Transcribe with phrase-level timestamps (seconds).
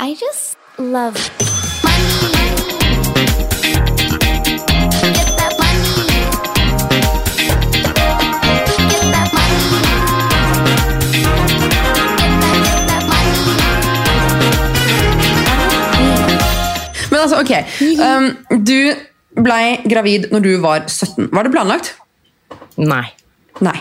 [0.00, 1.14] I just love
[1.84, 2.64] money.
[17.10, 17.52] Men altså, ok.
[18.02, 18.36] Um,
[18.66, 18.94] du
[19.42, 21.28] blei gravid når du var 17.
[21.32, 21.94] Var det planlagt?
[22.76, 23.04] Nei.
[23.62, 23.78] Nei.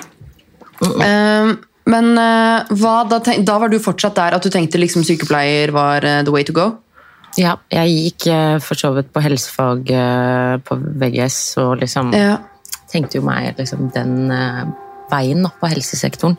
[0.83, 5.03] Um, men uh, hva, da, tenk, da var du fortsatt der at du tenkte liksom
[5.07, 6.69] sykepleier var uh, the way to go?
[7.39, 12.35] Ja, jeg gikk eh, for så vidt på helsefag eh, på VGS og liksom Ja.
[12.91, 14.59] tenkte jo meg liksom den eh,
[15.09, 16.37] veien opp på helsesektoren.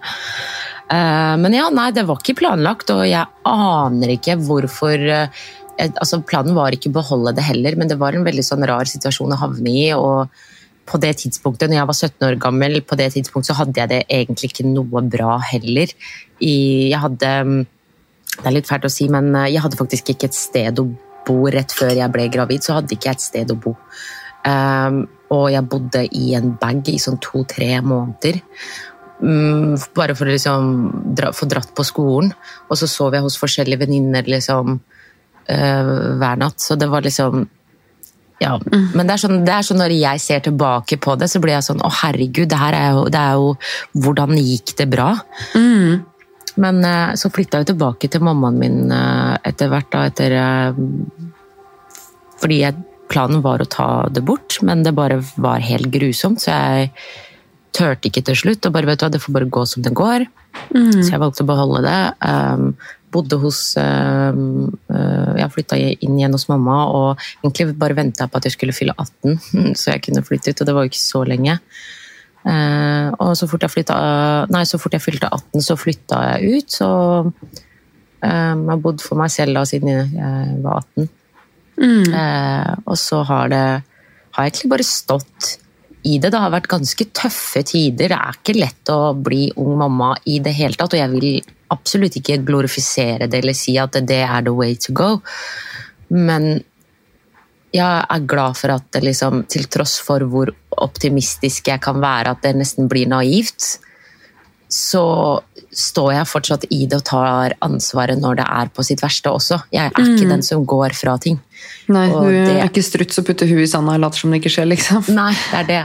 [0.86, 5.42] Eh, men ja, nei, det var ikke planlagt, og jeg aner ikke hvorfor eh,
[5.98, 8.86] altså Planen var ikke å beholde det heller, men det var en veldig sånn rar
[8.86, 9.88] situasjon å havne i.
[9.98, 10.30] og
[10.84, 13.90] på det tidspunktet, når jeg var 17 år gammel, på det tidspunktet så hadde jeg
[13.92, 15.94] det egentlig ikke noe bra heller.
[16.40, 17.62] Jeg hadde mm,
[18.34, 20.88] Det er litt fælt å si, men eh, jeg hadde faktisk ikke et sted å
[21.24, 22.64] bo rett før jeg ble gravid.
[22.64, 23.76] Så hadde ikke jeg et sted å bo.
[24.44, 28.40] Um, og jeg bodde i en bag i sånn to-tre måneder.
[29.22, 32.32] Mm, bare for å liksom dra, få dratt på skolen.
[32.68, 34.80] Og så sov jeg hos forskjellige venninner liksom,
[35.46, 36.58] eh, hver natt.
[36.60, 37.46] Så det var liksom
[38.42, 41.40] ja, men det er, sånn, det er sånn når jeg ser tilbake på det, så
[41.42, 43.52] blir jeg sånn Å, herregud, det her er jo, det er jo
[44.04, 45.12] Hvordan gikk det bra?
[46.60, 50.82] Men eh, så flytta jeg tilbake til mammaen min eh, etter hvert, da, etter eh,
[52.42, 52.78] Fordi jeg,
[53.10, 56.90] planen var å ta det bort, men det bare var helt grusomt, så jeg
[57.74, 58.66] turte ikke til slutt.
[58.66, 60.24] Og bare, vet du hva, det får bare gå som det går.
[60.70, 61.98] Så jeg valgte å beholde det.
[62.22, 62.68] Um,
[63.14, 68.40] bodde hos um, uh, Jeg flytta inn igjen hos mamma og egentlig bare venta på
[68.40, 69.38] at jeg skulle fylle 18,
[69.80, 71.58] så jeg kunne flytte ut, og det var jo ikke så lenge.
[72.44, 73.96] Eh, og så fort, jeg flytta,
[74.52, 76.74] nei, så fort jeg fylte 18, så flytta jeg ut.
[76.76, 76.88] Så
[77.24, 81.08] eh, jeg har bodd for meg selv da, siden jeg var 18.
[81.84, 83.64] Eh, og så har det
[84.34, 85.54] har egentlig bare stått
[86.04, 86.30] i det.
[86.30, 88.12] Det har vært ganske tøffe tider.
[88.12, 90.94] Det er ikke lett å bli ung mamma i det hele tatt.
[90.94, 94.94] Og jeg vil absolutt ikke glorifisere det eller si at det er the way to
[94.96, 95.16] go.
[96.12, 96.60] Men
[97.74, 100.52] jeg er glad for at det liksom, til tross for hvor
[100.84, 103.80] optimistisk jeg kan være, at det nesten blir naivt,
[104.70, 105.04] så
[105.78, 109.60] står jeg fortsatt i det og tar ansvaret når det er på sitt verste også.
[109.74, 111.40] Jeg er ikke den som går fra ting.
[111.88, 114.30] Nei, Og du det- er ikke struts og putter huet i sanda og later som
[114.30, 115.04] det ikke skjer, liksom.
[115.20, 115.82] Nei, det er det.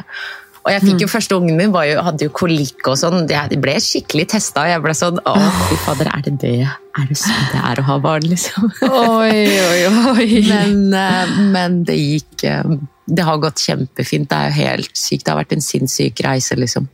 [0.60, 3.24] Og jeg fikk jo første ungen min var jo, hadde jo kolikk og sånn.
[3.32, 4.66] Jeg ble skikkelig testa.
[4.68, 5.34] Jeg ble sånn Å,
[5.70, 6.52] fy fader, er det det?
[7.00, 8.68] Er det sånn det er å ha barn, liksom?
[8.84, 9.80] Oi, oi,
[10.12, 10.28] oi.
[10.52, 12.76] Men, eh, men det gikk eh,
[13.08, 14.28] Det har gått kjempefint.
[14.30, 15.24] Det er jo helt sykt.
[15.26, 16.90] Det har vært en sinnssyk reise, liksom.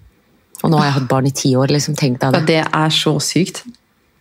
[0.65, 1.95] Og nå har jeg hatt barn i ti år, liksom.
[1.99, 2.45] Tenk deg Ja, det.
[2.49, 3.63] det er så sykt.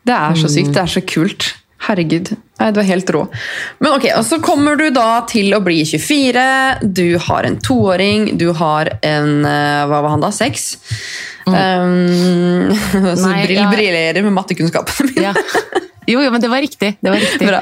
[0.05, 1.55] Det er så sykt, det er så kult.
[1.85, 2.31] Herregud.
[2.61, 3.25] Nei, du er helt rå.
[3.83, 6.45] Men ok, og så kommer du da til å bli 24.
[6.97, 8.31] Du har en toåring.
[8.41, 10.31] Du har en eh, Hva var han da?
[10.33, 10.71] Seks?
[11.45, 13.71] Um, så Nei, brill, ja.
[13.73, 15.33] briljerer med mattekunnskapene mine.
[15.33, 15.83] Ja.
[16.05, 16.95] Jo, jo, men det var riktig.
[17.01, 17.49] Det var riktig.
[17.49, 17.61] Bra.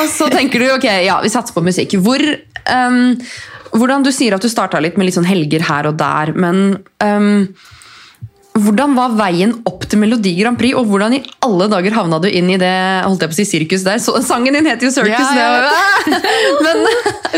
[0.00, 1.96] Og så tenker du ok, ja, vi satser på musikk.
[2.04, 2.20] Hvor,
[2.68, 3.16] um,
[3.72, 6.64] hvordan Du sier at du starta litt med litt sånn helger her og der, men
[7.04, 7.48] ehm,
[8.58, 12.26] hvordan var veien opp til Melodi Grand Prix, og hvordan i alle dager havna du
[12.28, 12.72] inn i det
[13.06, 14.00] holdt jeg på å si sirkus der?
[14.02, 15.34] Så, sangen din heter jo Circus.
[15.36, 16.16] Ja, ja.
[16.66, 16.82] Men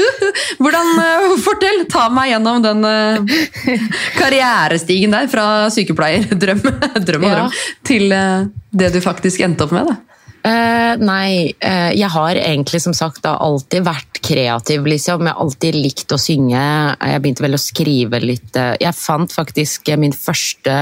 [0.63, 1.85] hvordan eh, Fortell!
[1.93, 6.65] Ta meg gjennom den eh, karrierestigen der, fra sykepleierdrøm
[7.09, 7.37] drøm og Ja.
[7.43, 9.93] drøm, til eh, det du faktisk endte opp med.
[9.93, 9.99] da.
[10.43, 15.23] Uh, nei, uh, jeg har egentlig som sagt da alltid vært kreativ, liksom.
[15.23, 16.59] Jeg har alltid likt å synge.
[16.99, 20.81] Jeg begynte vel å skrive litt Jeg fant faktisk min første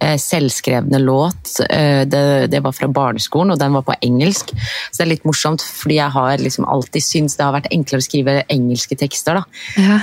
[0.00, 1.60] selvskrevne låt.
[1.70, 2.22] Eh, det,
[2.52, 4.54] det var fra barneskolen, og den var på engelsk.
[4.54, 8.04] Så det er litt morsomt, fordi jeg har liksom alltid syntes det har vært enklere
[8.04, 9.40] å skrive engelske tekster.
[9.42, 10.00] da.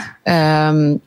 [0.70, 1.02] Um,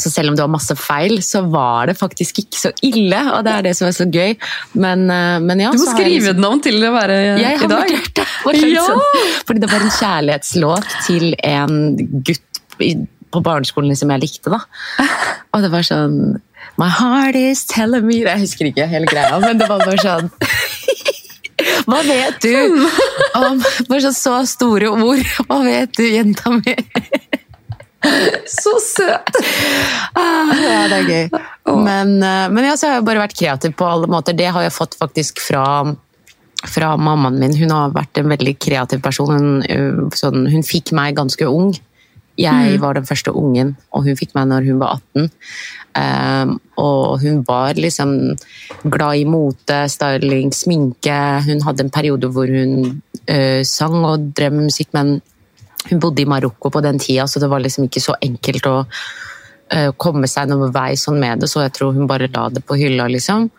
[0.00, 3.18] så selv om det var masse feil, så var det faktisk ikke så ille.
[3.34, 4.36] Og det er det som er så gøy.
[4.80, 7.88] Men, eh, men ja, Du må skrive liksom- den om til å være i dag.
[8.16, 8.26] det.
[8.72, 8.86] Ja!
[8.86, 9.00] sånn,
[9.46, 12.60] Fordi det var en kjærlighetslåt til en gutt
[13.30, 14.50] på barneskolen som jeg likte.
[14.50, 14.60] da.
[15.54, 16.40] Og det var sånn
[16.80, 20.30] My heart is telling me Jeg husker ikke hele greia, men det var bare sånn
[21.90, 22.86] Hva vet du
[23.36, 23.58] om
[23.90, 25.20] bare så, store ord?
[25.44, 26.72] Hva vet du, jenta mi?
[28.48, 29.36] Så søt!
[30.16, 31.26] Ah, ja, det er gøy.
[31.84, 34.36] Men, eh, men ja, så har jeg bare vært kreativ på alle måter.
[34.38, 35.66] Det har jeg fått faktisk fra,
[36.64, 37.58] fra mammaen min.
[37.60, 39.34] Hun har vært en veldig kreativ person.
[39.36, 41.74] Hun, øh, sånn, hun fikk meg ganske ung
[42.40, 45.30] Jeg var den første ungen, og hun fikk meg når hun var 18.
[46.00, 48.14] Um, og hun var liksom
[48.84, 51.18] glad i mote, styling, sminke.
[51.46, 55.18] Hun hadde en periode hvor hun uh, sang og drev med musikk, men
[55.90, 58.76] hun bodde i Marokko på den tida, så det var liksom ikke så enkelt å
[58.84, 62.64] uh, komme seg noen vei sånn med det, så jeg tror hun bare la det
[62.64, 63.50] på hylla, liksom.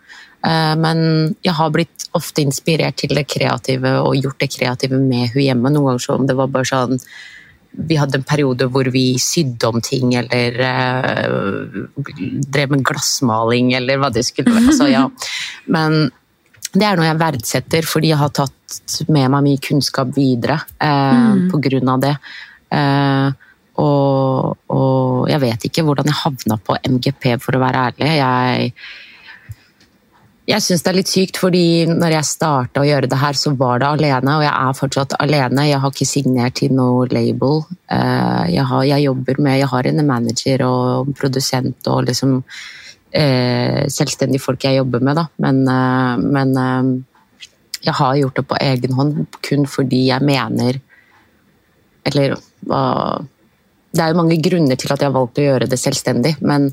[0.42, 0.98] Eh, men
[1.44, 5.70] jeg har blitt ofte inspirert til det kreative og gjort det kreative med hun hjemme.
[5.70, 6.98] Noen ganger som det var bare sånn
[7.72, 11.76] vi hadde en periode hvor vi sydde om ting eller eh,
[12.52, 14.66] drev med glassmaling eller hva det skulle være.
[14.72, 15.06] Altså, ja.
[15.72, 16.10] Men
[16.72, 21.48] det er noe jeg verdsetter, fordi jeg har tatt med meg mye kunnskap videre eh,
[21.52, 22.14] på grunn av det.
[22.72, 23.48] Eh,
[23.82, 28.10] og, og jeg vet ikke hvordan jeg havna på MGP, for å være ærlig.
[28.20, 28.72] Jeg,
[30.48, 33.52] jeg syns det er litt sykt, fordi når jeg starta å gjøre det her, så
[33.58, 35.68] var det alene, og jeg er fortsatt alene.
[35.68, 37.62] Jeg har ikke signert til noe label.
[37.86, 42.40] Eh, jeg, har, jeg jobber med Jeg har en manager og produsent og liksom
[43.14, 45.28] eh, selvstendige folk jeg jobber med, da.
[45.44, 47.48] Men, eh, men eh,
[47.86, 50.78] jeg har gjort det på egen hånd kun fordi jeg mener
[52.06, 52.34] Eller
[52.66, 52.82] hva
[53.92, 56.70] det er jo mange grunner til at jeg har valgt å gjøre det selvstendig, men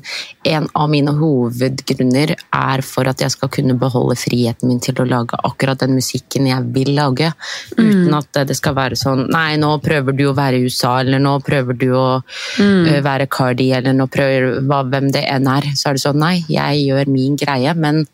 [0.48, 5.08] en av mine hovedgrunner er for at jeg skal kunne beholde friheten min til å
[5.08, 7.32] lage akkurat den musikken jeg vil lage.
[7.76, 11.20] Uten at det skal være sånn Nei, nå prøver du å være i USA, eller
[11.22, 15.68] nå prøver du å ø, være Cardi, eller nå prøver hva, hvem det enn er.
[15.76, 18.06] Så er det sånn Nei, jeg gjør min greie, men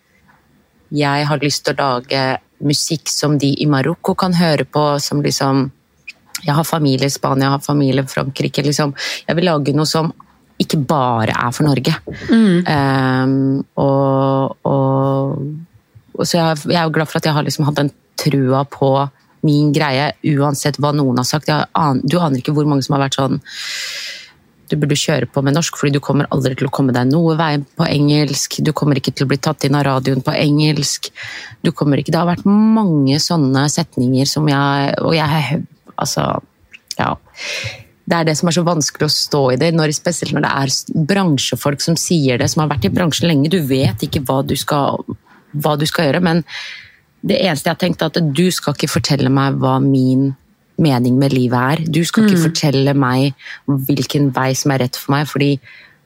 [0.94, 2.26] jeg har lyst til å lage
[2.66, 5.68] musikk som de i Marokko kan høre på, som liksom
[6.46, 8.64] jeg har familie i Spania, jeg har familie i Frankrike.
[8.66, 8.94] Liksom.
[9.26, 10.12] Jeg vil lage noe som
[10.62, 11.92] ikke bare er for Norge.
[12.30, 15.42] Um, og, og,
[16.14, 18.64] og, så jeg, jeg er jo glad for at jeg har liksom hatt den trua
[18.64, 18.90] på
[19.46, 21.50] min greie, uansett hva noen har sagt.
[21.52, 23.42] An, du aner ikke hvor mange som har vært sånn
[24.66, 27.36] du burde kjøre på med norsk, fordi du kommer aldri til å komme deg noe
[27.38, 28.58] vei på engelsk.
[28.66, 31.06] Du kommer ikke til å bli tatt inn av radioen på engelsk.
[31.62, 35.62] Du kommer ikke, det har vært mange sånne setninger som jeg Og jeg
[36.02, 36.28] Altså,
[36.98, 37.12] ja.
[38.06, 40.54] Det er det som er så vanskelig å stå i det, når, spesielt når det
[40.62, 43.50] er bransjefolk som sier det, som har vært i bransjen lenge.
[43.50, 45.02] Du vet ikke hva du skal,
[45.58, 46.44] hva du skal gjøre, men
[47.26, 50.30] det eneste jeg har tenkt er at du skal ikke fortelle meg hva min
[50.82, 51.82] mening med livet er.
[51.88, 53.34] Du skal ikke fortelle meg
[53.66, 55.56] hvilken vei som er rett for meg, fordi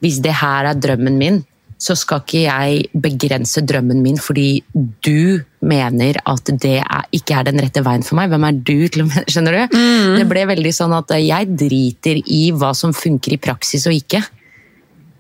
[0.01, 1.43] hvis det her er drømmen min,
[1.81, 4.61] så skal ikke jeg begrense drømmen min fordi
[5.05, 8.29] du mener at det er, ikke er den rette veien for meg.
[8.33, 9.79] Hvem er du til å Skjønner du?
[10.21, 14.21] Det ble veldig sånn at jeg driter i hva som funker i praksis og ikke.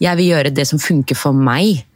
[0.01, 1.87] Jeg vil gjøre det som funker for meg.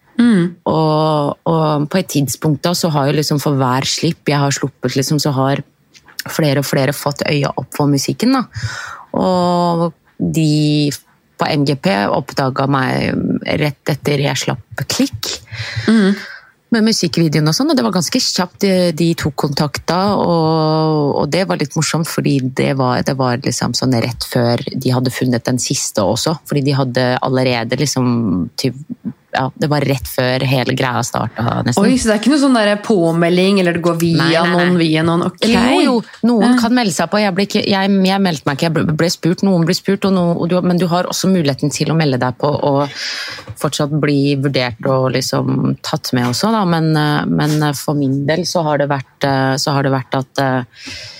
[0.70, 4.54] Og, og på et tidspunkt da, så har jo liksom for hver slipp jeg har
[4.54, 5.64] sluppet, liksom, så har
[6.30, 8.36] flere og flere fått øya opp for musikken.
[8.36, 8.44] Da.
[9.20, 10.92] Og de
[11.44, 13.18] på MGP oppdaga meg
[13.60, 15.34] rett etter jeg slapp Klikk.
[16.74, 19.98] Med musikkvideoen og sånn, og det var ganske kjapt de, de tok kontakta.
[20.18, 24.64] Og, og det var litt morsomt, fordi det var, det var liksom sånn rett før
[24.72, 26.34] de hadde funnet den siste også.
[26.48, 28.08] Fordi de hadde allerede liksom
[29.34, 31.62] ja, Det var rett før hele greia starta.
[31.80, 34.42] Oi, Så det er ikke noe sånn der påmelding, eller det går via Nei, nei,
[34.44, 34.52] nei.
[34.54, 35.26] noen, via noen?
[35.28, 35.46] Ok.
[35.50, 35.96] Jo, jo,
[36.28, 37.20] noen kan melde seg på.
[37.22, 39.44] Jeg, ble ikke, jeg, jeg meldte meg ikke, jeg ble, ble spurt.
[39.46, 42.50] Noen ble spurt, noen, du, men du har også muligheten til å melde deg på
[42.54, 42.94] og
[43.60, 46.64] fortsatt bli vurdert og liksom tatt med også, da.
[46.68, 50.18] Men, eh, men for min del så har det vært, eh, så har det vært
[50.20, 51.12] at eh, eh,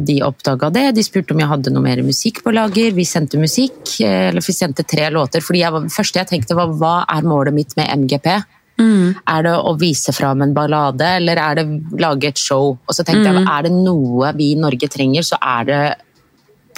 [0.00, 0.86] de oppdaga det.
[0.96, 2.94] De spurte om jeg hadde noe mer musikk på lager.
[2.96, 5.40] Vi sendte musikk, eh, eller vi sendte tre låter.
[5.40, 8.42] fordi jeg Det første jeg tenkte var hva er målet mitt med MGP?
[8.82, 11.66] Er det å vise fram en ballade, eller er det
[12.00, 12.78] lage et show?
[12.88, 15.82] Og så tenkte jeg, er det noe vi i Norge trenger, så er det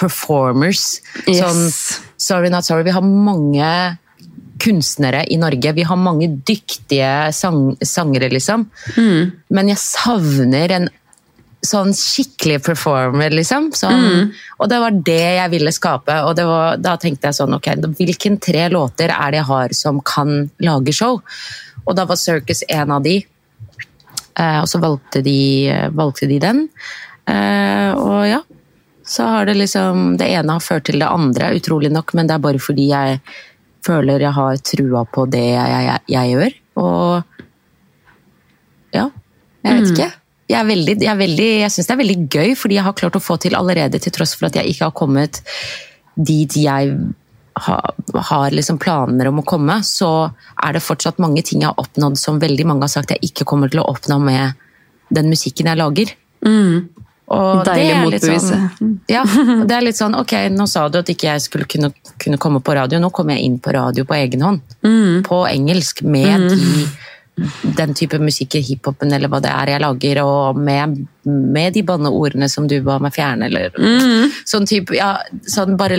[0.00, 1.00] performers.
[1.26, 1.40] Yes.
[1.40, 2.84] Sånn, sorry, not sorry.
[2.84, 3.98] Vi har mange
[4.64, 5.72] kunstnere i Norge.
[5.76, 8.66] Vi har mange dyktige sang sangere, liksom.
[9.50, 10.88] Men jeg savner en
[11.64, 13.71] sånn skikkelig performer, liksom.
[13.76, 16.16] Sånn, Og det var det jeg ville skape.
[16.28, 19.76] Og det var, da tenkte jeg sånn, ok, hvilken tre låter er det jeg har
[19.76, 21.21] som kan lage show?
[21.85, 23.18] Og da var Circus en av de.
[24.35, 26.66] Eh, og så valgte de, valgte de den.
[27.30, 28.40] Eh, og ja,
[29.04, 32.37] så har det liksom Det ene har ført til det andre, utrolig nok, men det
[32.37, 33.21] er bare fordi jeg
[33.85, 36.59] føler jeg har trua på det jeg, jeg, jeg gjør.
[36.85, 37.23] Og
[38.94, 39.09] ja,
[39.64, 40.11] jeg vet ikke.
[40.48, 42.96] Jeg, er veldig, jeg, er veldig, jeg syns det er veldig gøy, fordi jeg har
[42.98, 45.40] klart å få til allerede, til tross for at jeg ikke har kommet
[46.14, 46.90] dit jeg
[47.64, 47.94] har,
[48.28, 50.10] har liksom planer om å komme, så
[50.62, 53.46] er det fortsatt mange ting jeg har oppnådd som veldig mange har sagt jeg ikke
[53.48, 54.52] kommer til å oppnå med
[55.14, 56.12] den musikken jeg lager.
[57.24, 58.56] Det Deilig er motbevise.
[58.76, 59.22] sånn- Ja,
[59.64, 61.88] det er litt sånn, ok, nå sa du at ikke jeg skulle kunne,
[62.20, 64.60] kunne komme på radio, nå kommer jeg inn på radio på egen hånd.
[65.24, 66.84] På engelsk, med de,
[67.34, 72.48] den type musikk, hiphopen eller hva det er jeg lager, og med, med de banneordene
[72.50, 73.74] som du ba meg fjerne, eller
[74.46, 75.16] sånn type, ja,
[75.50, 75.98] sånn bare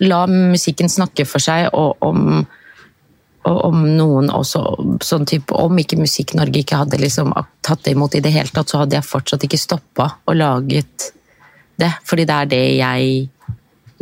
[0.00, 2.42] la musikken snakke for seg, og om
[3.48, 4.60] og om noen også,
[5.00, 7.32] sånn type, om ikke Musikk Norge ikke hadde liksom
[7.64, 11.06] tatt det imot i det hele tatt, så hadde jeg fortsatt ikke stoppa og laget
[11.80, 11.88] det.
[12.04, 13.14] Fordi det er det jeg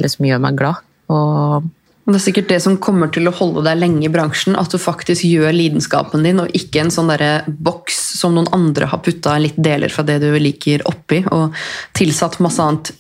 [0.03, 0.83] liksom gjør meg glad.
[1.15, 1.69] Og
[2.09, 4.55] Og Det er sikkert det som kommer til å holde deg lenge i bransjen.
[4.57, 7.11] At du faktisk gjør lidenskapen din, og ikke en sånn
[7.61, 11.53] boks som noen andre har putta litt deler fra det du liker oppi, og
[11.93, 12.95] tilsatt masse annet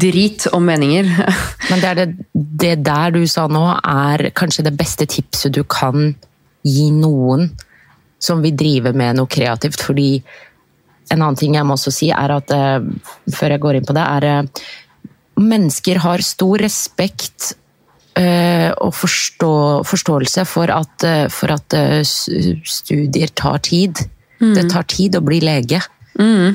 [0.00, 1.04] drit og meninger.
[1.68, 5.60] Men det, er det, det der du sa nå, er kanskje det beste tipset du
[5.68, 6.14] kan
[6.64, 7.50] gi noen
[8.16, 9.84] som vil drive med noe kreativt.
[9.84, 10.14] Fordi
[11.12, 12.80] en annen ting jeg må også si, er at eh,
[13.36, 14.66] før jeg går inn på det, er at
[15.36, 17.62] mennesker har stor respekt eh,
[18.80, 19.50] og forstå,
[19.84, 24.00] forståelse for at, eh, for at eh, studier tar tid.
[24.40, 25.80] Det tar tid å bli lege.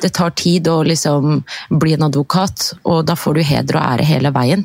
[0.02, 1.44] Det tar tid å liksom
[1.82, 4.64] bli en advokat, og da får du heder og ære hele veien.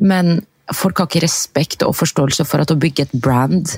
[0.00, 0.38] Men
[0.72, 3.74] folk har ikke respekt og forståelse for at å bygge et brand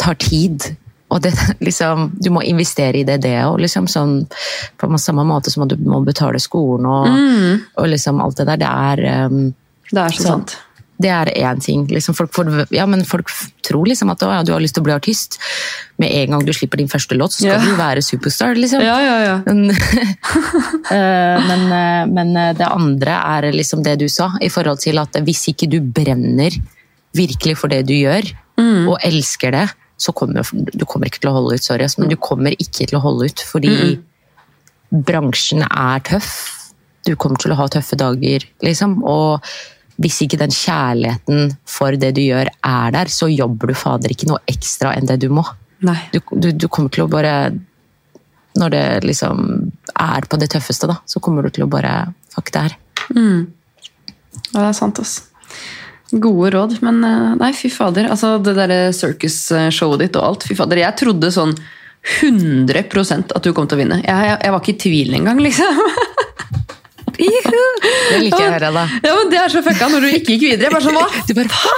[0.00, 0.64] tar tid.
[1.12, 1.32] Og det,
[1.66, 3.60] liksom, du må investere i det, det òg.
[3.64, 4.14] Liksom, sånn,
[4.80, 7.08] på samme måte som at du må betale skolen og,
[7.80, 8.64] og liksom alt det der.
[8.64, 9.42] Det er um,
[9.92, 10.56] Det er så Så- sant.
[11.02, 11.86] Det er én ting.
[11.90, 13.30] Liksom folk, får, ja, men folk
[13.66, 15.40] tror liksom at ja, du har lyst til å bli artist.
[15.98, 17.64] Med en gang du slipper din første låt, så skal Ja.
[17.64, 18.54] du være superstar.
[18.54, 18.82] Liksom.
[18.84, 19.36] Ja, ja, ja.
[19.46, 19.70] Men,
[20.94, 25.18] eh, men, eh, eh, det andre er liksom det du sa, i forhold til at
[25.26, 26.54] hvis ikke du brenner
[27.14, 28.30] virkelig for det du gjør,
[28.86, 31.62] og elsker det, så kommer du kommer ikke til å holde ut.
[31.62, 33.98] Sorry, men du kommer ikke til å holde ut, fordi
[34.90, 36.34] bransjen er tøff.
[37.04, 39.02] Du kommer til å ha tøffe dager, liksom.
[39.04, 39.42] Og
[40.02, 44.28] hvis ikke den kjærligheten for det du gjør er der, så jobber du fader ikke
[44.30, 45.44] noe ekstra enn det du må.
[46.14, 47.52] Du, du, du kommer til å bare
[48.56, 49.40] Når det liksom
[50.00, 52.76] er på det tøffeste, da, så kommer du til å bare Fuck, det her.
[54.54, 55.18] Ja, det er sant, ass.
[56.10, 58.08] Gode råd, men eh, nei, fy fader.
[58.10, 60.80] Altså, det derre circus-showet ditt og alt, fy fader.
[60.82, 61.54] Jeg trodde sånn
[62.20, 64.00] 100 at du kom til å vinne.
[64.02, 65.78] Jeg, jeg, jeg var ikke i tvil engang, liksom.
[68.10, 68.84] Det liker jeg å høre, da.
[69.04, 70.68] Ja, men Det er så fucka når du ikke gikk videre.
[70.68, 71.08] Jeg bare sånn, hva?
[71.28, 71.76] Du bare, hva?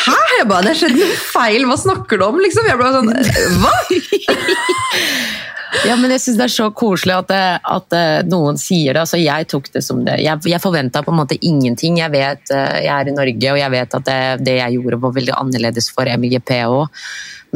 [0.00, 0.18] Hæ?
[0.38, 2.40] Jeg bare, det skjedde noe feil, hva snakker du om?
[2.42, 2.68] liksom?
[2.70, 3.14] Jeg ble sånn,
[3.62, 3.74] hva?
[5.86, 9.04] Ja, men jeg syns det er så koselig at, det, at eh, noen sier det.
[9.04, 10.16] Altså, jeg tok det som det.
[10.24, 12.00] Jeg, jeg forventa på en måte ingenting.
[12.02, 14.98] Jeg vet eh, jeg er i Norge, og jeg vet at det, det jeg gjorde
[15.04, 17.04] var veldig annerledes for MGP òg.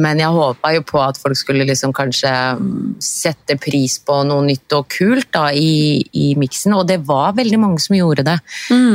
[0.01, 4.43] Men jeg håpa jo på at folk skulle liksom kanskje mm, sette pris på noe
[4.43, 8.35] nytt og kult da, i, i miksen, og det var veldig mange som gjorde det.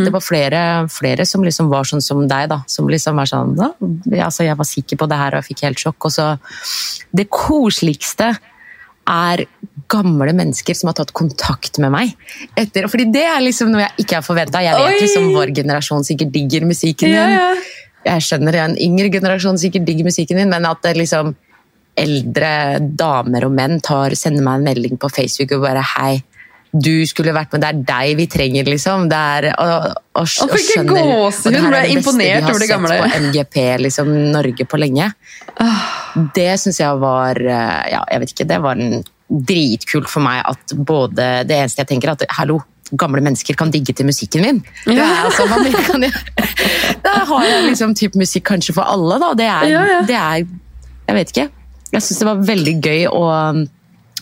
[0.04, 2.60] Det var flere, flere som liksom var sånn som deg, da.
[2.68, 3.72] Som liksom var sånn da,
[4.26, 6.10] altså, Jeg var sikker på det her og jeg fikk helt sjokk.
[6.10, 6.28] Og så
[7.16, 8.34] Det koseligste
[9.10, 9.46] er
[9.90, 12.12] gamle mennesker som har tatt kontakt med meg.
[12.58, 14.60] Etter, fordi det er liksom noe jeg ikke har forventa.
[14.62, 15.00] Jeg vet Oi!
[15.02, 17.38] liksom vår generasjon sikkert digger musikken Ja, din.
[17.40, 17.78] ja.
[18.06, 21.34] Jeg skjønner en yngre generasjon sikkert digger musikken din, men at det liksom
[22.00, 26.14] eldre damer og menn tar, sender meg en melding på Facebook og bare hei,
[26.70, 29.08] du skulle vært med, det er deg vi trenger, liksom.
[29.10, 32.60] Det er, og, og, og, og skjønner, og det her er det beste vi har
[32.62, 35.08] sett på MGP liksom, Norge på lenge.
[36.36, 40.40] Det syns jeg var eh, Ja, jeg vet ikke, det var en dritkult for meg
[40.42, 42.60] at både Det eneste jeg tenker, er at hallo,
[42.98, 44.62] gamle mennesker kan digge til musikken min.
[44.86, 46.06] Det er, altså, man, kan
[47.04, 49.32] Da har jeg liksom typ musikk kanskje for alle, da.
[49.38, 50.00] Det er, Ja, ja.
[50.06, 50.46] Det er
[51.10, 51.48] Jeg vet ikke.
[51.90, 53.66] Jeg syns det var veldig gøy og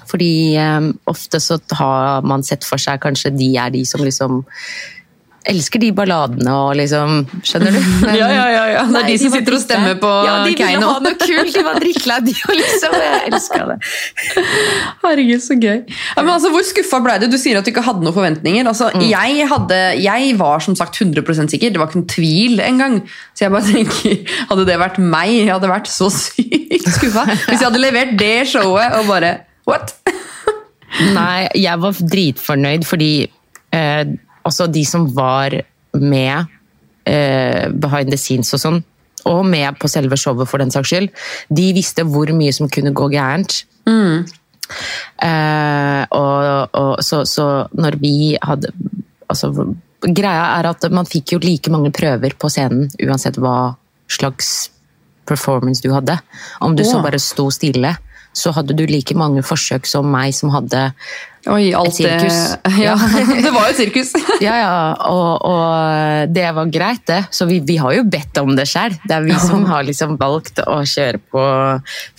[0.08, 4.38] fordi um, ofte så har man sett for seg kanskje de er de som liksom
[5.50, 7.78] elsker de balladene og liksom Skjønner du?
[8.04, 8.82] Men- Ja, ja, ja, ja.
[8.88, 11.52] Det er Nei, de som sitter og stemmer på Ja, de ville ha noe kult.
[11.54, 12.96] De var drittlei, de òg, liksom.
[12.98, 13.78] Jeg elska det.
[15.04, 15.80] Herregud, så gøy.
[15.88, 17.26] Ja, men altså, Hvor skuffa ble du?
[17.32, 18.68] Du sier at du ikke hadde noen forventninger.
[18.70, 23.00] Altså, jeg, hadde, jeg var som sagt 100% sikker, det var ikke noen tvil engang.
[23.36, 27.26] Så jeg bare tenker, hadde det vært meg, jeg hadde vært så sykt skuffa.
[27.48, 29.34] Hvis jeg hadde levert det showet og bare
[29.68, 29.90] What?
[31.18, 33.10] Nei, jeg var dritfornøyd fordi
[33.76, 34.04] eh,
[34.48, 35.54] også de som var
[35.98, 36.48] med
[37.08, 38.80] eh, behind the scenes og sånn,
[39.28, 41.10] og med på selve showet for den saks skyld,
[41.52, 43.60] de visste hvor mye som kunne gå gærent.
[45.24, 48.72] Eh, og, og så, så når vi hadde
[49.28, 49.52] altså,
[50.04, 53.74] Greia er at man fikk jo like mange prøver på scenen uansett hva
[54.08, 54.70] slags
[55.28, 56.14] performance du hadde.
[56.64, 57.90] Om du så bare sto stille,
[58.36, 60.90] så hadde du like mange forsøk som meg som hadde
[61.48, 62.34] Oi, alt sirkus.
[62.60, 62.94] det Ja,
[63.44, 64.10] det var jo et sirkus.
[64.44, 64.72] Ja, ja,
[65.08, 67.22] og, og det var greit, det.
[67.34, 68.96] Så vi, vi har jo bedt om det sjøl.
[69.06, 71.44] Det er vi som har liksom valgt å kjøre på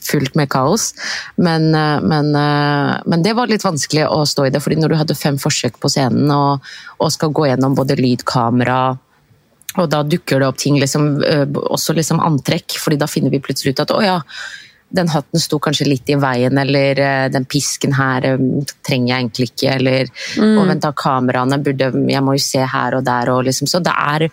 [0.10, 0.94] fullt med kaos.
[1.38, 4.96] Men, eh, men, eh, men det var litt vanskelig å stå i det, fordi når
[4.96, 6.66] du hadde fem forsøk på scenen og,
[6.98, 8.98] og skal gå gjennom både lyd, kamera
[9.78, 13.42] og da dukker det opp ting, liksom, øh, også liksom antrekk, fordi da finner vi
[13.44, 14.18] plutselig ut at å ja,
[14.90, 18.46] den hatten sto kanskje litt i veien, eller øh, den pisken her øh,
[18.86, 20.10] trenger jeg egentlig ikke, eller
[20.58, 23.84] og vent da, kameraene burde, jeg må jo se her og der, og liksom, så
[23.86, 24.30] det er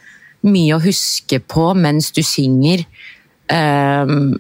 [0.47, 2.85] mye å huske på mens du synger.
[3.47, 4.37] Um,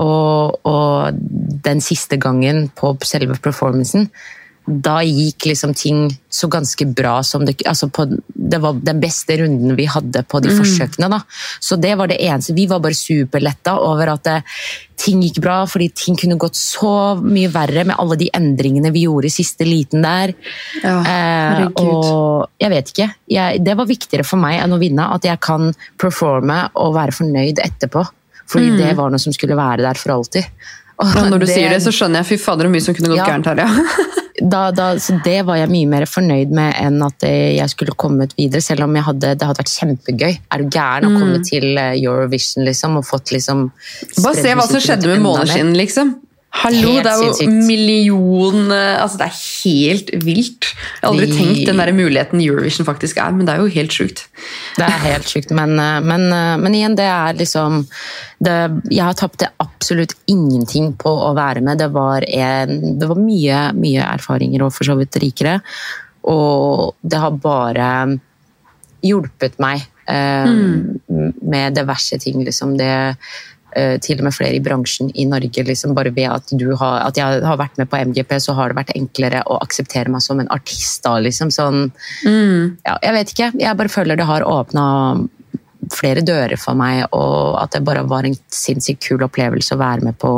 [0.00, 1.18] og, og
[1.64, 4.08] den siste gangen på selve performancen,
[4.66, 9.36] da gikk liksom ting så ganske bra som det altså på, Det var den beste
[9.36, 11.08] runden vi hadde på de forsøkene.
[11.10, 11.20] da.
[11.60, 12.54] Så det var det eneste.
[12.54, 14.42] Vi var bare superletta over at det,
[14.96, 19.04] ting gikk bra, fordi ting kunne gått så mye verre med alle de endringene vi
[19.04, 20.34] gjorde i siste liten der.
[20.82, 23.08] Ja, Eh, og jeg vet ikke.
[23.28, 25.10] Jeg, det var viktigere for meg enn å vinne.
[25.14, 28.04] At jeg kan performe og være fornøyd etterpå.
[28.46, 30.44] Fordi det var noe som skulle være der for alltid.
[31.02, 33.26] Og når du sier det, så skjønner jeg fy fader mye som kunne gått Ja.
[33.32, 33.64] gærent her.
[33.64, 33.70] ja.
[34.54, 37.94] da, da, så det var jeg mye mer fornøyd med enn at eh, jeg skulle
[37.98, 40.36] kommet videre, selv om hadde, det hadde vært kjempegøy.
[40.54, 43.68] Er du gæren å komme til eh, Eurovision liksom, og fått liksom
[44.22, 46.14] Bare se hva som skjedde med måneskinn, liksom.
[46.54, 47.66] Hallo, Helt det er jo sinnssykt.
[47.66, 50.68] million eh, Altså, det er helt vilt.
[50.70, 51.36] Jeg har aldri De...
[51.36, 54.22] tenkt den der muligheten Eurovision faktisk er, men det er jo helt sjukt.
[54.78, 57.82] Det er helt sjukt, men, eh, men, eh, men igjen, det er liksom
[58.44, 58.56] det,
[58.92, 61.82] Jeg har tapt absolutt ingenting på å være med.
[61.82, 65.58] Det var, en, det var mye, mye erfaringer og for så vidt rikere.
[66.30, 67.90] Og det har bare
[69.04, 70.48] hjulpet meg eh,
[71.42, 72.44] med diverse ting.
[72.46, 72.94] Liksom det
[73.74, 75.64] til og med flere i bransjen i Norge.
[75.66, 78.70] Liksom bare ved at, du har, at jeg har vært med på MGP, så har
[78.70, 81.02] det vært enklere å akseptere meg som en artist.
[81.04, 81.88] da, liksom sånn
[82.24, 83.50] ja, jeg vet ikke.
[83.60, 84.84] Jeg bare føler det har åpna
[85.92, 90.08] flere dører for meg, og at det bare var en sinnssykt kul opplevelse å være
[90.08, 90.30] med på.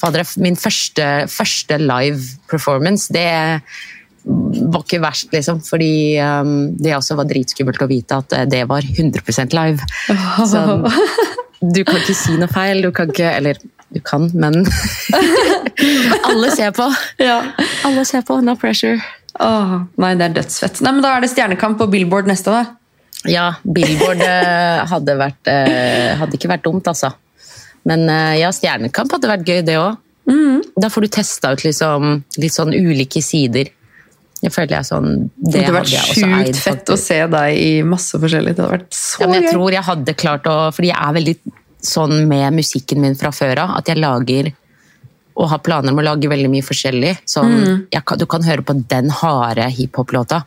[0.00, 3.30] Fader, min første, første live performance, det
[4.24, 5.62] var ikke verst, liksom.
[5.64, 9.86] Fordi um, det også var dritskummelt å vite at det var 100% live.
[10.52, 10.86] Sånn,
[11.60, 13.58] du kan ikke si noe feil, du kan ikke Eller
[13.90, 14.62] du kan, men
[16.28, 16.86] Alle ser på.
[17.20, 17.40] Ja.
[17.86, 19.00] Alle ser på, no pressure.
[19.40, 20.82] Åh, nei, det er dødsfett.
[20.84, 22.76] Nei, men Da er det Stjernekamp og Billboard neste, da.
[23.28, 27.12] Ja, Billboard eh, hadde, vært, eh, hadde ikke vært dumt, altså.
[27.88, 29.98] Men eh, ja, Stjernekamp hadde vært gøy, det òg.
[30.80, 33.72] Da får du testa ut liksom, litt sånn ulike sider.
[34.40, 38.54] Jeg føler jeg sånn Det hadde vært sjukt fett å se deg i masse forskjellig.
[38.56, 39.50] Det hadde vært så Ja, jeg gøy.
[39.52, 41.36] tror jeg hadde klart å Fordi jeg er veldig
[41.80, 44.50] sånn med musikken min fra før av, at jeg lager
[45.40, 47.14] og har planer om å lage veldig mye forskjellig.
[47.24, 50.42] Sånn, jeg du kan høre på den harde hiphop-låta,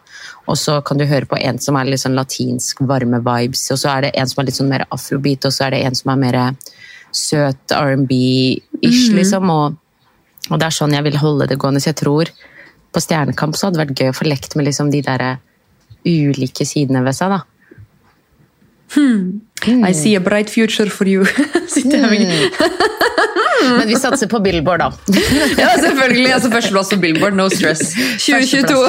[0.45, 3.79] og så kan du høre på en som er litt sånn latinsk, varme vibes, og
[3.81, 5.97] så er det en som er litt sånn mer afrobeat, og så er det en
[5.97, 6.39] som er mer
[7.13, 9.49] søt R&B-ish, liksom.
[9.49, 9.79] Og,
[10.51, 11.81] og det er sånn jeg vil holde det gående.
[11.81, 12.29] Så jeg tror
[12.93, 15.25] på Stjernekamp så hadde det vært gøy å få lekt med liksom de der
[16.05, 17.41] ulike sidene ved seg, da.
[19.87, 21.23] I see a bright future for you.
[21.85, 22.51] Med.
[23.63, 24.91] Men vi satser på Billboard, da.
[25.61, 26.33] Ja, selvfølgelig.
[26.33, 27.93] Altså, Førsteplass på Billboard, no stress.
[28.19, 28.81] 2022.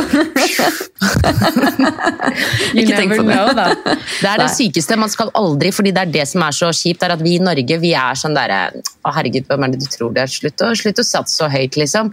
[2.80, 3.36] Ikke tenk på det.
[3.84, 4.98] Det er det sykeste.
[5.00, 7.42] Man skal aldri, fordi det er det som er så kjipt, er at vi i
[7.42, 8.60] Norge vi er sånn derre
[9.04, 10.32] Å, herregud, hvem er det du tror det er?
[10.32, 12.10] Slutt å, slutt å satse så høyt, liksom.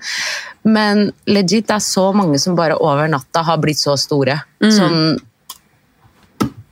[0.67, 4.37] Men legit, det er så mange som bare over natta har blitt så store.
[4.61, 5.17] Sånn,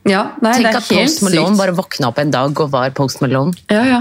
[0.09, 1.59] Ja, nei, tenk det er at helt Post Malone sykt.
[1.61, 3.53] bare våkna opp en dag og var Post Malone.
[3.71, 3.99] Ja, ja.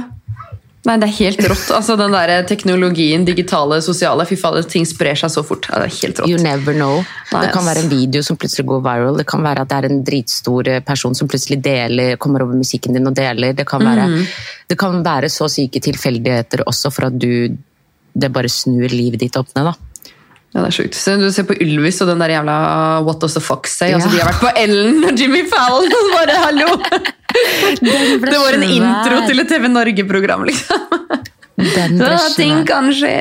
[0.87, 1.67] Nei, det er helt rått.
[1.75, 5.67] Altså, den der teknologien, digitale, sosiale, fy fader, ting sprer seg så fort.
[5.69, 6.31] Ja, det er helt rått.
[6.31, 7.03] You never know.
[7.33, 9.19] Nei, det kan være en video som plutselig går viral.
[9.21, 12.57] Det kan være at det er en dritstor eh, person som plutselig deler, kommer over
[12.57, 13.57] musikken din og deler.
[13.59, 14.25] Det kan være, mm.
[14.71, 17.59] det kan være så syke tilfeldigheter også for at du
[18.19, 19.69] det bare snur livet ditt opp ned.
[19.69, 19.88] da.
[20.55, 20.97] Ja, det er sjukt.
[21.21, 22.55] Du ser på Ylvis og den der jævla
[23.05, 23.93] What Does The Fox Say?
[23.93, 26.71] Altså, de har vært på Ellen og Jimmy Fallon og bare hallo!
[27.79, 30.87] Det var en intro til et TV Norge-program, liksom.
[31.59, 33.13] Den ble Ja, ting kan skje.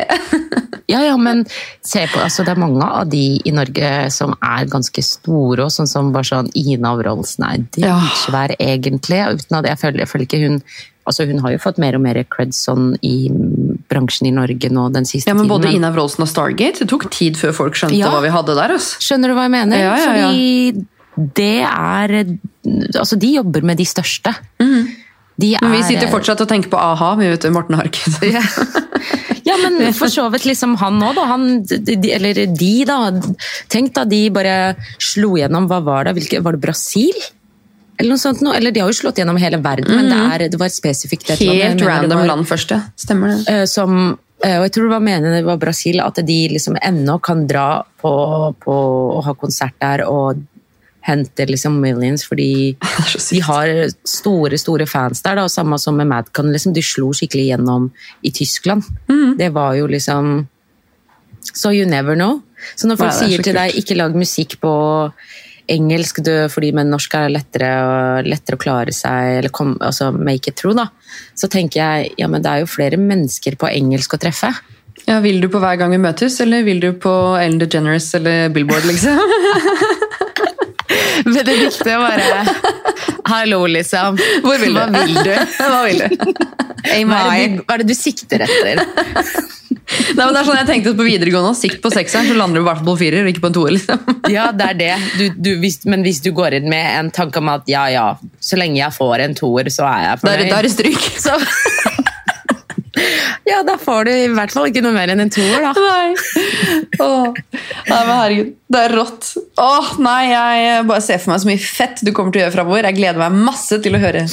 [0.87, 1.41] Ja, ja, men
[1.83, 5.73] se på, altså, det er mange av de i Norge som er ganske store, og
[5.73, 7.97] sånn som bare sånn Ina Wroldsen er Ja.
[7.99, 9.19] dritsvær, egentlig.
[9.35, 10.61] Uten at jeg føler, jeg føler ikke hun
[11.07, 13.29] Altså, hun har jo fått mer og mer creds sånn i
[13.91, 15.37] bransjen i Norge nå den siste tiden.
[15.37, 15.49] Ja, men.
[15.51, 18.11] Både Ina Wroldsen og Stargate, det tok tid før folk skjønte Ja.
[18.11, 18.75] hva vi hadde der.
[18.77, 18.99] Altså.
[19.03, 19.77] Skjønner du hva jeg mener?
[19.79, 20.29] Ja, ja, ja.
[20.29, 20.85] Fordi
[21.37, 24.33] det er Altså, de jobber med de største.
[24.59, 24.89] Mm.
[25.39, 28.17] De er, Men vi sitter fortsatt og tenker på a-ha, vi vet du, Morten Harket.
[29.47, 29.53] Ja.
[29.53, 31.23] ja, men for så vidt liksom han òg, da.
[31.29, 32.97] Han, de, eller de, da.
[33.71, 36.17] Tenk da de bare slo gjennom Hva var det?
[36.17, 37.15] Hvilke, var det Brasil?
[37.99, 38.55] Eller noe sånt noe?
[38.57, 41.29] Eller de har jo slått gjennom hele verden, men det, er, det var et spesifikt
[41.33, 42.81] et Helt land, random var- land først, ja.
[42.95, 43.39] Stemmer det.
[43.49, 43.95] eh, som
[44.43, 47.47] eh, og jeg tror det var meningen det var Brasil, at de liksom ennå kan
[47.49, 48.11] dra på,
[48.61, 48.75] på
[49.17, 50.43] å ha konsert der og
[51.07, 52.75] hente liksom millions, fordi
[53.31, 53.69] de har
[54.05, 55.35] store store fans der.
[55.39, 56.51] da, og Samme som med Madcon.
[56.51, 57.89] Liksom, de slo skikkelig gjennom
[58.27, 58.83] i Tyskland.
[59.07, 59.37] Mm.
[59.39, 60.45] Det var jo liksom
[61.55, 62.41] So you never know.
[62.75, 64.71] Så når folk er sier til deg ikke lag musikk på
[65.71, 67.71] engelsk du, fordi med norsk er det lettere,
[68.27, 70.87] lettere å klare seg, eller kom, altså make it through, da,
[71.37, 74.51] så tenker jeg ja, men det er jo flere mennesker på engelsk å treffe.
[75.07, 78.49] Ja, Vil du på hver gang vi møtes, eller vil du på Ellen DeGeneres eller
[78.51, 79.19] Billboard, liksom?
[81.27, 82.43] Benedicte bare
[83.27, 84.17] Hallo, liksom.
[84.45, 84.79] Hvor vil du?
[84.79, 85.35] Hva vil du?
[85.59, 86.33] Hva vil du?
[86.87, 88.83] Hey, Hva er, det du, hva er det du sikter etter?
[89.87, 91.55] Nei, men det er sånn jeg tenkte på videregående.
[91.55, 93.73] Sikt på sekseren, så lander du i hvert fall på firer, ikke på en toer.
[93.75, 94.01] liksom.
[94.31, 94.89] Ja, det er det.
[95.15, 98.07] Du, du, hvis, men hvis du går inn med en tanke om at ja, ja,
[98.43, 100.49] så lenge jeg får en toer, så er jeg fornøyd.
[100.51, 101.07] da er det stryk.
[101.23, 101.37] Så
[103.47, 105.71] Ja, da får du i hvert fall ikke noe mer enn en toer, da.
[105.77, 106.15] Nei.
[107.05, 107.31] Åh.
[107.31, 108.53] nei, men herregud.
[108.67, 109.29] Det er rått.
[109.63, 112.55] Åh, nei, jeg bare ser for meg så mye fett du kommer til å gjøre
[112.57, 112.89] framover.
[112.89, 114.25] Jeg gleder meg masse til å høre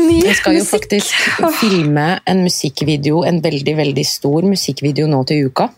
[0.00, 0.72] ny Jeg skal jo musikk.
[0.78, 1.14] faktisk
[1.60, 5.68] filme en musikkvideo, en veldig, veldig stor musikkvideo nå til uka.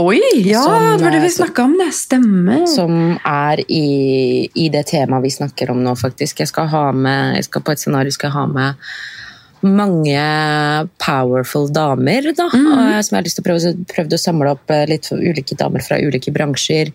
[0.00, 1.74] Oi, ja, Som, det var det vi snakka om.
[1.76, 2.62] Det stemmer.
[2.70, 6.40] Som er i, i det temaet vi snakker om nå, faktisk.
[6.40, 8.88] Jeg skal, ha med, jeg skal på et scenario skal jeg ha med
[9.62, 10.22] mange
[11.02, 12.48] powerful damer, da.
[12.50, 15.56] og Som jeg har lyst til å prøve prøvd å samle opp eh, litt ulike
[15.58, 16.92] damer fra ulike bransjer.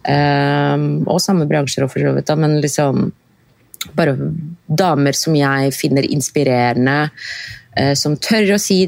[0.00, 3.10] Um, og samme bransjer, for så vidt, da, men liksom
[3.96, 4.14] bare
[4.66, 7.02] damer som jeg finner inspirerende,
[7.70, 8.80] Uh, som tør å si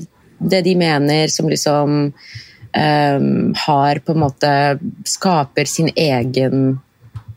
[0.42, 4.54] det de mener, som liksom um, har på en måte
[5.06, 6.80] Skaper sin egen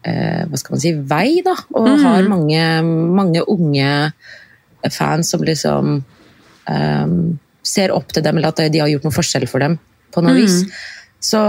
[0.08, 1.54] uh, hva skal man si, vei, da.
[1.78, 2.64] Og har mange,
[3.14, 3.92] mange unge
[4.94, 5.96] fans som liksom
[6.70, 7.16] um,
[7.66, 9.80] ser opp til dem, eller at de har gjort noen forskjell for dem
[10.14, 10.62] på noe vis.
[11.26, 11.40] Så,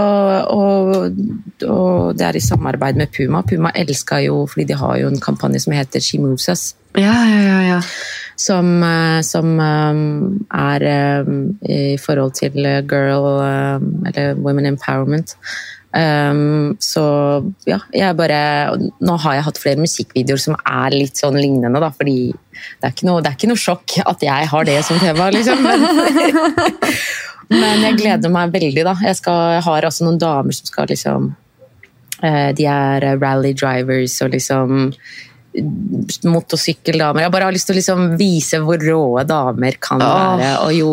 [0.49, 1.19] og,
[1.67, 3.43] og det er i samarbeid med Puma.
[3.45, 6.71] Puma elska jo, fordi de har jo en kampanje som heter She Moves Us.
[6.97, 7.81] Ja, ja, ja, ja.
[8.37, 9.99] Som, eh, som eh,
[10.57, 11.29] er eh,
[11.69, 12.57] i forhold til
[12.89, 13.41] girl
[14.07, 15.35] eller women empowerment.
[15.97, 17.01] Um, så
[17.65, 18.39] ja, jeg bare
[18.77, 22.93] Nå har jeg hatt flere musikkvideoer som er litt sånn lignende, da, fordi det er
[22.93, 25.63] ikke noe, det er ikke noe sjokk at jeg har det som tema, liksom.
[25.63, 25.87] Men,
[27.63, 28.93] men jeg gleder meg veldig, da.
[29.07, 34.19] Jeg, skal, jeg har også noen damer som skal liksom uh, De er rally drivers
[34.25, 34.91] og liksom
[36.27, 37.25] motorsykkeldamer.
[37.25, 40.51] Jeg bare har lyst til å liksom vise hvor råe damer kan være.
[40.67, 40.91] Og jo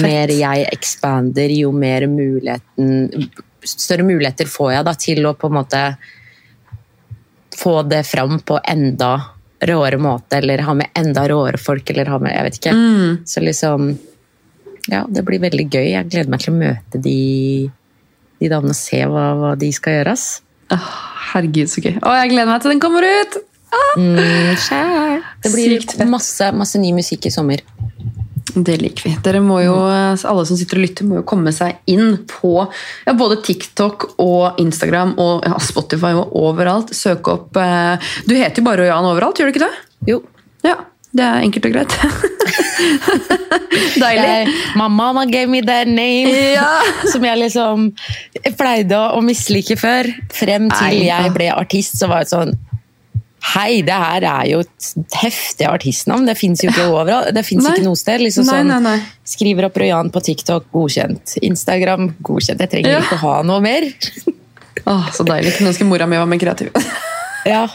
[0.00, 3.28] mer jeg expander, jo mer muligheten
[3.64, 5.82] Større muligheter får jeg da til å på en måte
[7.56, 9.12] få det fram på enda
[9.64, 12.72] råere måte, eller ha med enda råere folk, eller ha med Jeg vet ikke.
[12.74, 13.14] Mm.
[13.26, 13.94] Så liksom
[14.90, 15.86] Ja, det blir veldig gøy.
[15.94, 17.70] Jeg gleder meg til å møte de,
[18.42, 20.12] de damene og se hva, hva de skal gjøre.
[20.12, 20.42] ass.
[20.74, 20.90] Oh,
[21.30, 21.94] herregud, så gøy.
[22.02, 23.38] Å, jeg gleder meg til den kommer ut!
[23.98, 24.18] Mm,
[25.42, 27.62] Det blir masse, masse ny musikk i sommer.
[28.54, 29.12] Det liker vi.
[29.24, 33.14] Dere må jo, Alle som sitter og lytter, må jo komme seg inn på ja,
[33.18, 36.94] både TikTok og Instagram og ja, Spotify og overalt.
[36.94, 39.72] Søke opp eh, Du heter jo bare Jan overalt, gjør du ikke det?
[40.12, 40.20] Jo.
[40.66, 40.78] Ja.
[41.14, 41.92] Det er enkelt og greit.
[44.02, 44.24] Deilig.
[44.24, 46.30] Jeg, my mama gave me that name.
[46.56, 46.80] Ja.
[47.12, 47.92] Som jeg liksom
[48.58, 50.10] pleide å, å mislike før.
[50.34, 52.56] Frem til Nei, jeg ble artist, så var det sånn
[53.52, 54.86] Hei, det her er jo et
[55.20, 56.24] heftig artistnavn.
[56.26, 57.28] Det fins jo ikke overalt.
[57.36, 58.22] Det fins ikke noe sted.
[58.24, 58.96] Liksom Nei, sånn, nei, nei.
[59.28, 61.36] Skriver opp Rojan på TikTok, godkjent.
[61.44, 62.64] Instagram, godkjent.
[62.64, 63.02] Jeg trenger Ja.
[63.04, 63.86] ikke å ha noe mer.
[64.90, 65.52] Åh, så deilig.
[65.58, 66.72] Kunne ønske mora mi var mer kreativ.
[67.44, 67.66] Ja.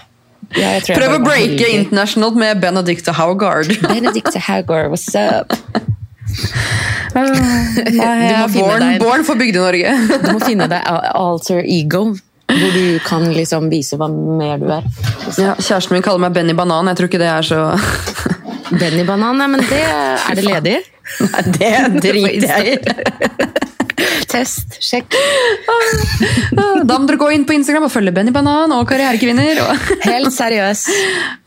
[0.57, 3.69] Ja, Prøv å breake internasjonalt med Benedicte Haugard.
[3.83, 5.53] Benedicte Haugard, what's up?
[7.13, 9.93] Nei, du må finne born, deg en- born for Bygde-Norge.
[10.23, 12.01] Du må finne deg alter ego,
[12.49, 14.87] hvor du kan liksom vise hva mer du er.
[15.37, 16.89] Ja, kjæresten min kaller meg Benny Banan.
[16.91, 17.61] Jeg tror ikke det er så
[18.71, 20.77] Benny Banan, ja, men det er det ledig?
[21.25, 23.78] Nei, det driter jeg i.
[24.29, 24.77] test.
[24.83, 25.15] Sjekk.
[26.55, 29.59] Da må dere gå inn på Instagram og følge Benny Banan og Karrierekvinner.
[30.05, 30.85] Helt seriøs.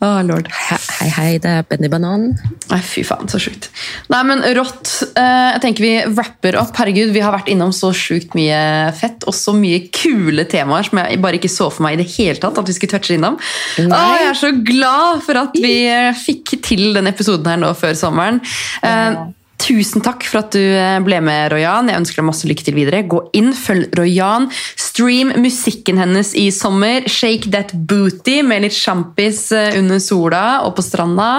[0.03, 0.49] Å, lord.
[0.53, 2.29] Hei, hei, det er Benny Banan.
[2.71, 3.69] Nei, fy faen, så sjukt.
[4.13, 4.91] Nei, men rått.
[5.09, 6.73] Eh, jeg tenker vi wrapper opp.
[6.79, 8.59] Herregud, vi har vært innom så sjukt mye
[8.99, 12.09] fett, og så mye kule temaer som jeg bare ikke så for meg i det
[12.15, 13.39] hele tatt at vi skulle touche innom.
[13.83, 15.77] Å, jeg er så glad for at vi
[16.23, 18.41] fikk til denne episoden her nå før sommeren.
[18.83, 19.23] Eh,
[19.63, 21.87] Tusen takk for at du eh, ble med, Royan.
[21.87, 22.99] Jeg ønsker deg masse lykke til videre.
[23.07, 24.49] Gå inn, følg Royan.
[24.79, 27.07] Stream musikken hennes i sommer.
[27.07, 31.29] Shake that booty med litt sjampis eh, under sola og på stranda.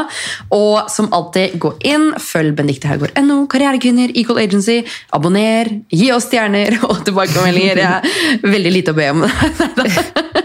[0.56, 4.80] Og som alltid, gå inn, følg benedictehaugård.no, Karrierekvinner, Equal Agency.
[5.12, 7.82] Abonner, gi oss stjerner og tilbakemeldinger.
[7.84, 9.26] Jeg er veldig lite å be om.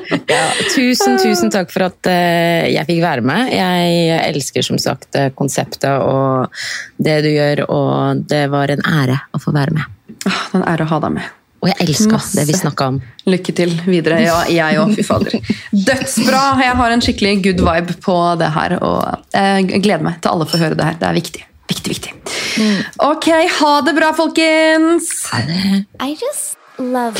[0.09, 3.51] Ja, tusen, tusen takk for at eh, jeg fikk være med.
[3.53, 6.49] Jeg elsker som sagt konseptet og
[6.97, 9.85] det du gjør, og det var en ære å få være med.
[10.25, 11.35] Åh, Det er en ære å ha deg med.
[11.59, 12.97] Og jeg elska det vi snakka om.
[13.27, 14.21] Lykke til videre.
[14.23, 14.93] Ja, jeg òg.
[14.95, 15.35] Fy fader.
[15.75, 16.43] Dødsbra!
[16.63, 18.77] Jeg har en skikkelig good vibe på det her.
[18.79, 20.99] Og jeg gleder meg til alle får høre det her.
[21.01, 21.43] Det er viktig.
[21.69, 22.15] Viktig, viktig.
[23.05, 23.27] Ok,
[23.59, 25.11] ha det bra, folkens!
[25.33, 25.83] Ha det.
[25.99, 27.19] I just love